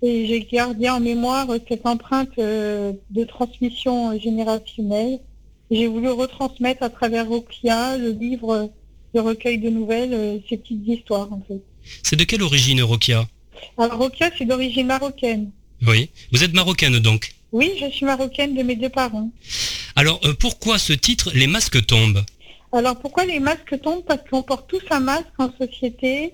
[0.02, 5.20] Et j'ai gardé en mémoire cette empreinte euh, de transmission générationnelle.
[5.72, 8.70] J'ai voulu retransmettre à travers Rokia, le livre
[9.16, 11.62] de recueil de nouvelles, euh, ces petites histoires en fait.
[12.04, 13.26] C'est de quelle origine Rokia
[13.78, 15.52] Alors Rokia, c'est d'origine marocaine.
[15.88, 16.10] Oui.
[16.32, 17.34] Vous êtes marocaine donc.
[17.52, 19.32] Oui, je suis marocaine de mes deux parents.
[19.96, 22.24] Alors euh, pourquoi ce titre Les masques tombent
[22.74, 24.04] Alors pourquoi les masques tombent?
[24.04, 26.34] Parce qu'on porte tous un masque en société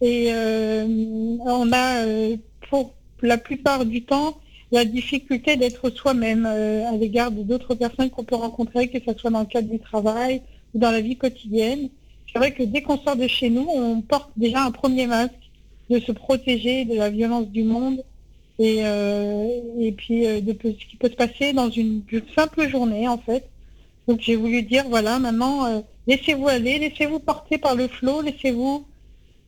[0.00, 0.86] et euh,
[1.44, 2.36] on a euh,
[2.68, 4.38] pour la plupart du temps
[4.70, 9.30] la difficulté d'être soi-même à l'égard de d'autres personnes qu'on peut rencontrer, que ce soit
[9.30, 11.88] dans le cadre du travail ou dans la vie quotidienne.
[12.32, 15.32] C'est vrai que dès qu'on sort de chez nous, on porte déjà un premier masque
[15.88, 18.02] de se protéger de la violence du monde
[18.60, 22.02] et, euh, puis euh, de ce qui peut se passer dans une,
[22.36, 23.48] simple journée en fait.
[24.06, 28.86] Donc j'ai voulu dire, voilà, maintenant, euh, laissez-vous aller, laissez-vous porter par le flot, laissez-vous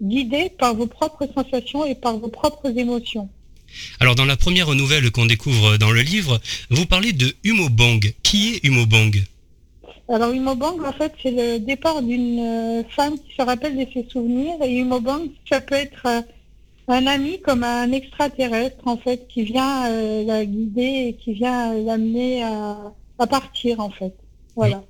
[0.02, 3.28] guider par vos propres sensations et par vos propres émotions.
[4.00, 6.40] Alors dans la première nouvelle qu'on découvre dans le livre,
[6.70, 8.14] vous parlez de Humobong.
[8.22, 9.24] Qui est Humobong
[10.08, 14.06] Alors Humobang, en fait, c'est le départ d'une euh, femme qui se rappelle de ses
[14.10, 14.54] souvenirs.
[14.64, 16.20] Et Humobang, ça peut être euh,
[16.88, 21.72] un ami comme un extraterrestre, en fait, qui vient euh, la guider et qui vient
[21.74, 24.12] l'amener à, à partir, en fait.
[24.56, 24.82] Voilà.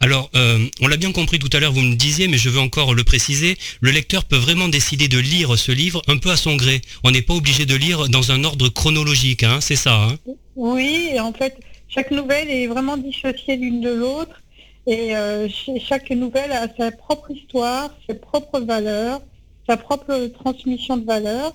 [0.00, 2.60] Alors, euh, on l'a bien compris tout à l'heure, vous me disiez, mais je veux
[2.60, 6.36] encore le préciser, le lecteur peut vraiment décider de lire ce livre un peu à
[6.36, 6.80] son gré.
[7.04, 10.04] On n'est pas obligé de lire dans un ordre chronologique, hein, c'est ça.
[10.04, 10.18] Hein?
[10.54, 14.42] Oui, en fait, chaque nouvelle est vraiment dissociée l'une de l'autre.
[14.86, 19.20] Et euh, ch- chaque nouvelle a sa propre histoire, ses propres valeurs,
[19.68, 21.54] sa propre transmission de valeurs.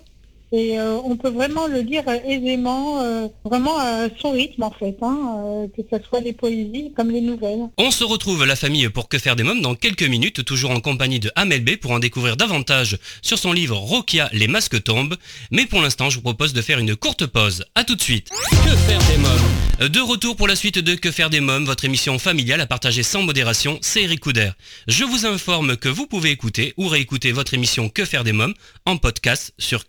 [0.53, 4.71] Et euh, on peut vraiment le lire euh, aisément, euh, vraiment à son rythme en
[4.71, 7.69] fait, hein, que ce soit les poésies comme les nouvelles.
[7.77, 10.81] On se retrouve la famille pour Que faire des mômes dans quelques minutes, toujours en
[10.81, 15.15] compagnie de Amel B pour en découvrir davantage sur son livre Rokia, les masques tombent.
[15.51, 17.63] Mais pour l'instant, je vous propose de faire une courte pause.
[17.75, 18.29] A tout de suite.
[18.29, 19.89] Que faire des mômes?
[19.89, 23.03] De retour pour la suite de Que faire des mômes, votre émission familiale à partager
[23.03, 24.51] sans modération, c'est Eric Couder.
[24.87, 28.53] Je vous informe que vous pouvez écouter ou réécouter votre émission Que faire des mômes
[28.85, 29.85] en podcast sur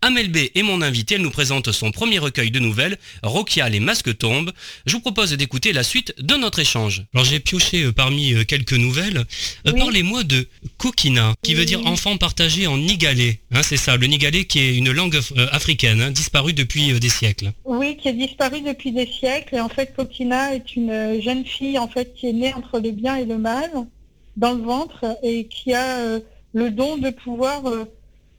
[0.00, 3.80] Amel B est mon invité, elle nous présente son premier recueil de nouvelles, Rokia, les
[3.80, 4.52] masques tombent.
[4.86, 7.04] Je vous propose d'écouter la suite de notre échange.
[7.12, 9.18] Alors j'ai pioché euh, parmi euh, quelques nouvelles.
[9.66, 9.80] Euh, Oui.
[9.80, 10.46] Parlez-moi de
[10.76, 13.40] Kokina, qui veut dire enfant partagé en nigalais.
[13.52, 15.18] Hein, c'est ça, le nigalais qui est une langue
[15.50, 17.52] africaine, hein, disparue depuis des siècles.
[17.64, 19.56] Oui, qui a disparu depuis des siècles.
[19.56, 22.92] Et en fait, Kokina est une jeune fille en fait qui est née entre le
[22.92, 23.70] bien et le mal
[24.38, 26.20] dans le ventre et qui a euh,
[26.54, 27.84] le don de pouvoir euh,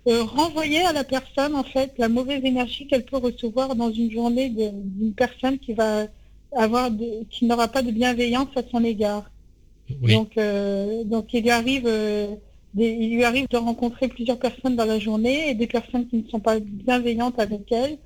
[0.10, 4.12] euh, renvoyer à la personne en fait la mauvaise énergie qu'elle peut recevoir dans une
[4.12, 6.08] journée d'une personne qui va
[6.56, 9.30] avoir de- qui n'aura pas de bienveillance à son égard.
[10.02, 10.14] Oui.
[10.14, 12.28] Donc, euh, donc il lui arrive, euh,
[12.74, 16.18] des- il lui arrive de rencontrer plusieurs personnes dans la journée et des personnes qui
[16.18, 17.98] ne sont pas bienveillantes avec elle.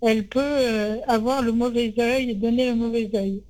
[0.00, 3.40] Elle peut avoir le mauvais œil et donner le mauvais œil.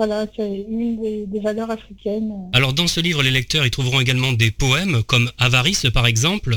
[0.00, 2.32] Voilà, c'est une des, des valeurs africaines.
[2.54, 6.56] Alors dans ce livre, les lecteurs y trouveront également des poèmes, comme Avarice par exemple.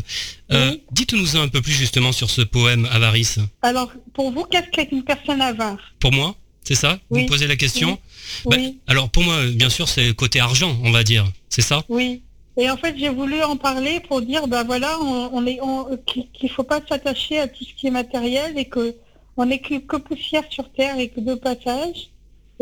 [0.54, 0.82] Euh, Oui.
[0.94, 3.40] Dites-nous un peu plus justement sur ce poème Avarice.
[3.62, 5.78] Alors, pour vous, qu'est-ce qu'est une personne avare?
[6.00, 7.00] Pour moi, c'est ça?
[7.10, 8.00] Vous me posez la question?
[8.46, 8.50] Oui.
[8.52, 11.26] Bah, Oui, Alors pour moi, bien sûr, c'est le côté argent, on va dire.
[11.50, 11.84] C'est ça?
[11.90, 12.22] Oui.
[12.56, 15.98] Et en fait, j'ai voulu en parler pour dire, ben voilà, on, on est, on-
[16.06, 18.96] qu'il qu'il faut pas s'attacher à tout ce qui est matériel et que
[19.36, 22.10] on n'est que, que poussière sur terre et que de passage.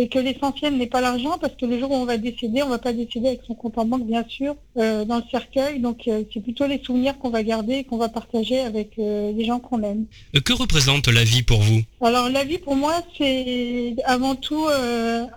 [0.02, 2.70] Et que l'essentiel n'est pas l'argent parce que le jour où on va décéder, on
[2.70, 5.80] va pas décéder avec son compte en banque bien sûr euh, dans le cercueil.
[5.80, 9.32] Donc euh, c'est plutôt les souvenirs qu'on va garder et qu'on va partager avec euh,
[9.32, 10.06] les gens qu'on aime.
[10.44, 11.82] Que représente la vie pour vous?
[12.02, 14.66] Alors la vie pour moi c'est avant tout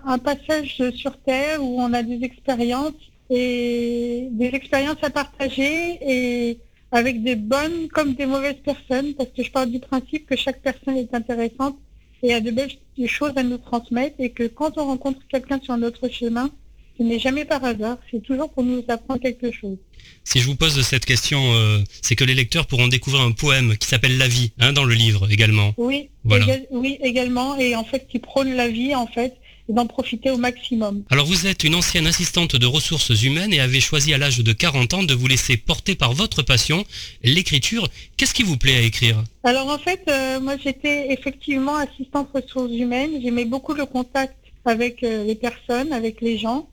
[0.07, 2.93] un passage sur terre où on a des expériences
[3.29, 6.59] et des expériences à partager et
[6.91, 10.63] avec des bonnes comme des mauvaises personnes parce que je pars du principe que chaque
[10.63, 11.77] personne est intéressante
[12.25, 12.71] et a de belles
[13.07, 16.51] choses à nous transmettre et que quand on rencontre quelqu'un sur notre chemin,
[16.97, 19.77] ce n'est jamais par hasard, c'est toujours pour nous apprendre quelque chose.
[20.25, 23.77] Si je vous pose cette question, euh, c'est que les lecteurs pourront découvrir un poème
[23.77, 25.75] qui s'appelle La vie, hein, dans le livre également.
[25.77, 29.35] Oui, oui, également, et en fait qui prône la vie en fait,
[29.69, 31.05] et d'en profiter au maximum.
[31.11, 34.53] Alors vous êtes une ancienne assistante de ressources humaines et avez choisi à l'âge de
[34.53, 36.85] 40 ans de vous laisser porter par votre passion,
[37.23, 37.89] l'écriture.
[38.17, 39.25] Qu'est-ce qui vous plaît à écrire?
[39.43, 43.21] Alors en fait, euh, moi j'étais effectivement assistante ressources humaines.
[43.23, 46.69] J'aimais beaucoup le contact avec euh, les personnes, avec les gens.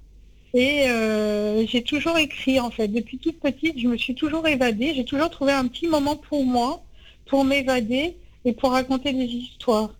[0.54, 2.88] Et euh, j'ai toujours écrit en fait.
[2.90, 4.94] Depuis toute petite, je me suis toujours évadée.
[4.96, 6.84] J'ai toujours trouvé un petit moment pour moi,
[7.26, 9.92] pour m'évader et pour raconter des histoires.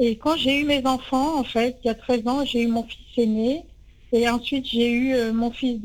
[0.00, 2.68] Et quand j'ai eu mes enfants, en fait, il y a 13 ans, j'ai eu
[2.68, 3.64] mon fils aîné.
[4.12, 5.80] Et ensuite, j'ai eu euh, mon fils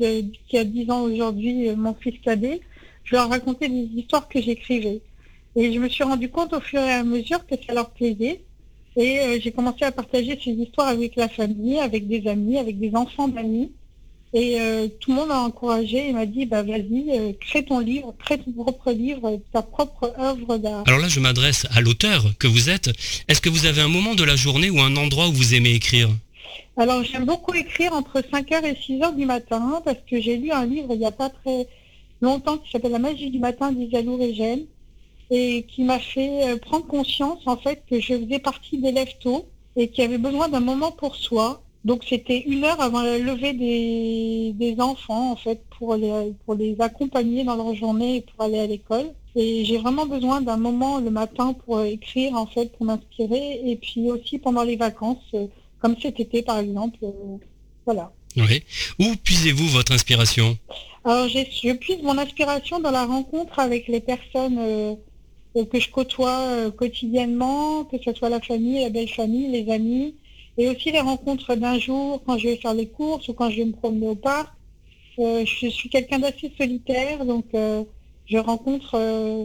[0.48, 2.60] qui a 10 ans aujourd'hui, euh, mon fils cadet.
[3.02, 5.02] Je leur racontais des histoires que j'écrivais.
[5.56, 8.42] Et je me suis rendu compte au fur et à mesure que ça leur plaisait.
[8.96, 12.78] Et euh, j'ai commencé à partager ces histoires avec la famille, avec des amis, avec
[12.78, 13.72] des enfants d'amis.
[14.36, 17.78] Et euh, tout le monde m'a encouragé et m'a dit, bah vas-y, euh, crée ton
[17.78, 20.82] livre, crée ton propre livre, ta propre œuvre d'art.
[20.88, 22.90] Alors là, je m'adresse à l'auteur que vous êtes.
[23.28, 25.72] Est-ce que vous avez un moment de la journée ou un endroit où vous aimez
[25.72, 26.10] écrire?
[26.76, 30.66] Alors j'aime beaucoup écrire entre 5h et 6h du matin parce que j'ai lu un
[30.66, 31.68] livre il n'y a pas très
[32.20, 34.64] longtemps qui s'appelle La magie du matin d'Isalou Régène
[35.30, 39.46] et qui m'a fait euh, prendre conscience en fait que je faisais partie d'élèves tôt
[39.76, 43.52] et qui avait besoin d'un moment pour soi donc c'était une heure avant la levée
[43.52, 48.58] des, enfants en fait pour les, pour les accompagner dans leur journée et pour aller
[48.58, 49.06] à l'école.
[49.36, 53.76] Et j'ai vraiment besoin d'un moment le matin pour écrire en fait, pour m'inspirer et
[53.76, 55.46] puis aussi pendant les vacances, euh,
[55.80, 56.98] comme cet été par exemple.
[57.02, 57.36] Euh,
[57.84, 58.12] voilà.
[58.36, 58.62] Oui.
[58.98, 60.56] Où puisez-vous votre inspiration?
[61.04, 64.94] Alors je puise mon inspiration dans la rencontre avec les personnes euh,
[65.54, 70.14] que je côtoie quotidiennement, que ce soit la famille, la belle famille, les amis
[70.56, 73.58] et aussi les rencontres d'un jour quand je vais faire les courses ou quand je
[73.58, 74.52] vais me promener au parc.
[75.18, 77.84] Euh, je suis quelqu'un d'assez solitaire, donc euh,
[78.26, 79.44] je rencontre euh,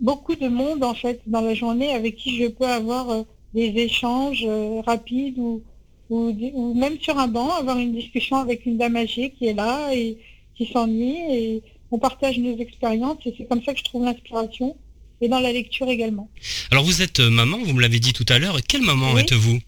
[0.00, 3.24] beaucoup de monde en fait dans la journée avec qui je peux avoir
[3.54, 4.46] des échanges
[4.86, 5.62] rapides ou,
[6.10, 9.94] ou, même sur un banc, avoir une discussion avec une dame âgée qui est là
[9.94, 10.18] et
[10.56, 14.76] qui s'ennuie et on partage nos expériences et c'est comme ça que je trouve l'inspiration
[15.20, 16.28] et dans la lecture également.
[16.70, 18.58] Alors vous êtes euh, maman, vous me l'avez dit tout à l'heure.
[18.66, 19.58] Quelle maman êtes-vous?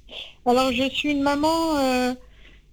[0.47, 2.15] Alors je suis une maman, euh,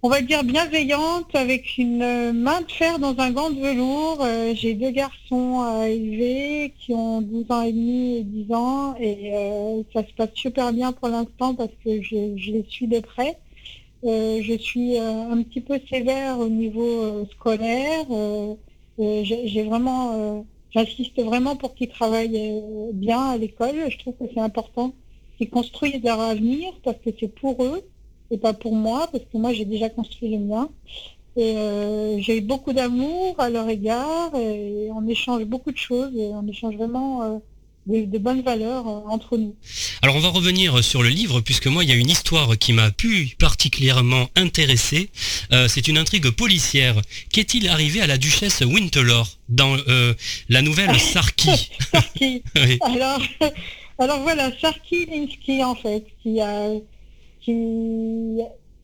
[0.02, 4.24] on va dire bienveillante, avec une euh, main de fer dans un gant de velours.
[4.54, 9.32] J'ai deux garçons à élever qui ont 12 ans et demi et 10 ans et
[9.92, 13.38] ça se passe super bien pour l'instant parce que je, je, les suis de près.
[14.04, 18.04] je suis un petit peu sévère au niveau scolaire.
[18.98, 23.90] J'ai vraiment J'insiste vraiment pour qu'ils travaillent euh, bien à l'école.
[23.90, 24.92] Je trouve que c'est important
[25.36, 27.82] qu'ils construisent leur avenir parce que c'est pour eux
[28.30, 30.68] et pas pour moi, parce que moi j'ai déjà construit le mien.
[31.36, 36.14] Et euh, j'ai eu beaucoup d'amour à leur égard et on échange beaucoup de choses
[36.16, 37.40] et on échange vraiment
[37.90, 39.54] euh, de, bonnes valeurs euh, entre nous.
[40.02, 42.72] Alors on va revenir sur le livre puisque moi il y a une histoire qui
[42.72, 45.10] m'a pu particulièrement intéresser.
[45.52, 47.00] Euh, c'est une intrigue policière.
[47.32, 50.14] Qu'est-il arrivé à la duchesse Winterlore dans euh,
[50.48, 51.70] la nouvelle Sarki?
[51.92, 52.42] Sarki.
[52.82, 53.20] alors,
[53.98, 56.70] alors voilà, Sarki Linsky en fait, qui a,
[57.40, 58.40] qui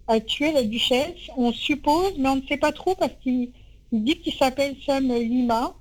[0.08, 1.30] a tué la duchesse.
[1.36, 3.50] On suppose, mais on ne sait pas trop parce qu'il
[3.92, 5.74] dit qu'il s'appelle Sam Lima.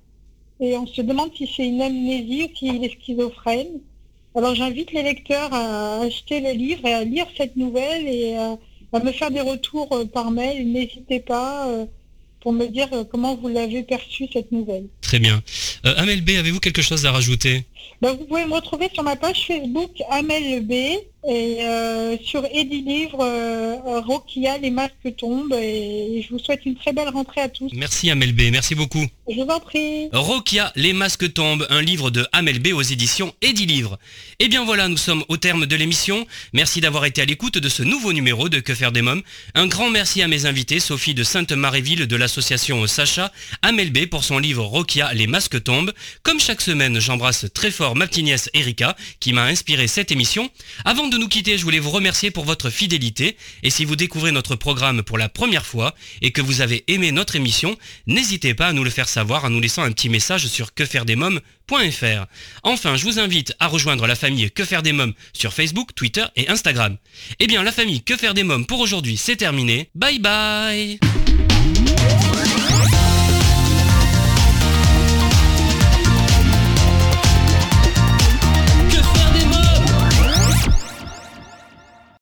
[0.59, 3.79] Et on se demande si c'est une amnésie ou s'il est schizophrène.
[4.35, 8.57] Alors j'invite les lecteurs à acheter le livre et à lire cette nouvelle et à,
[8.99, 10.71] me faire des retours euh, par mail.
[10.71, 11.85] N'hésitez pas euh,
[12.41, 14.85] pour me dire euh, comment vous l'avez perçu cette nouvelle.
[15.01, 15.41] Très bien.
[15.83, 17.65] Amel B, avez-vous quelque chose à rajouter?
[18.01, 20.73] Ben, Vous pouvez me retrouver sur ma page Facebook Amel B
[21.25, 25.53] et euh, sur Eddie Livre, euh, Rokia, les masques tombent.
[25.53, 27.69] Et je vous souhaite une très belle rentrée à tous.
[27.73, 29.05] Merci Amel B, merci beaucoup.
[29.29, 30.09] Je vous en prie.
[30.11, 33.97] Rokia, les masques tombent, un livre de Amel B aux éditions Eddie Livre.
[34.39, 36.27] Et eh bien voilà, nous sommes au terme de l'émission.
[36.51, 39.21] Merci d'avoir été à l'écoute de ce nouveau numéro de Que faire des mômes.
[39.55, 43.31] Un grand merci à mes invités, Sophie de Sainte-Maréville de l'association Sacha,
[43.61, 45.93] Amel B pour son livre Rokia, les masques tombent.
[46.23, 50.49] Comme chaque semaine, j'embrasse très fort ma petite nièce Erika qui m'a inspiré cette émission.
[50.85, 54.31] Avant de nous quitter, je voulais vous remercier pour votre fidélité et si vous découvrez
[54.31, 57.75] notre programme pour la première fois et que vous avez aimé notre émission,
[58.07, 62.25] n'hésitez pas à nous le faire savoir en nous laissant un petit message sur quefairedesmoms.fr.
[62.63, 66.25] Enfin, je vous invite à rejoindre la famille Que faire des mômes sur Facebook, Twitter
[66.35, 66.97] et Instagram.
[67.39, 69.89] Eh bien, la famille Que faire des mômes pour aujourd'hui, c'est terminé.
[69.95, 70.99] Bye bye